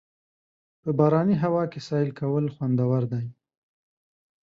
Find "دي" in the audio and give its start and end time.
3.11-3.25